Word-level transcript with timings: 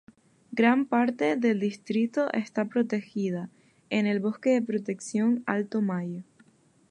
Gran 0.51 0.87
parte 0.87 1.35
del 1.37 1.59
distrito 1.59 2.33
está 2.33 2.65
protegida, 2.65 3.51
en 3.91 4.07
el 4.07 4.19
Bosque 4.19 4.49
de 4.49 4.63
Protección 4.63 5.43
Alto 5.45 5.83
Mayo. 5.83 6.23